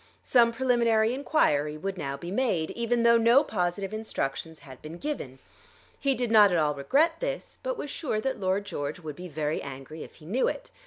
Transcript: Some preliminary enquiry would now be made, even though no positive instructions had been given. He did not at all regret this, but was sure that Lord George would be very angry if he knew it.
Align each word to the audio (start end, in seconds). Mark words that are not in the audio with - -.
Some 0.23 0.51
preliminary 0.51 1.13
enquiry 1.13 1.77
would 1.77 1.95
now 1.95 2.17
be 2.17 2.31
made, 2.31 2.71
even 2.71 3.03
though 3.03 3.19
no 3.19 3.43
positive 3.43 3.93
instructions 3.93 4.57
had 4.65 4.81
been 4.81 4.97
given. 4.97 5.37
He 5.99 6.15
did 6.15 6.31
not 6.31 6.51
at 6.51 6.57
all 6.57 6.73
regret 6.73 7.19
this, 7.19 7.59
but 7.61 7.77
was 7.77 7.91
sure 7.91 8.19
that 8.19 8.39
Lord 8.39 8.65
George 8.65 8.99
would 8.99 9.15
be 9.15 9.27
very 9.27 9.61
angry 9.61 10.01
if 10.01 10.15
he 10.15 10.25
knew 10.25 10.47
it. 10.47 10.71